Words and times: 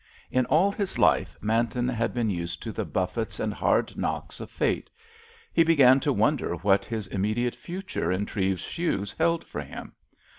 In 0.31 0.47
all 0.47 0.71
his 0.71 0.97
life 0.97 1.37
Manton 1.41 1.87
had 1.87 2.11
been 2.11 2.31
used 2.31 2.59
to 2.63 2.71
the 2.71 2.85
buffets 2.85 3.39
and 3.39 3.53
hard 3.53 3.95
knocks 3.95 4.39
of 4.39 4.49
Fate; 4.49 4.89
he 5.53 5.63
began 5.63 5.99
to 5.99 6.11
wonder 6.11 6.55
what 6.55 6.85
his 6.85 7.05
immediate 7.05 7.55
future 7.55 8.11
in 8.11 8.25
Treves's 8.25 8.65
shoes 8.65 9.13
held 9.19 9.45
for 9.45 9.61
him. 9.61 9.93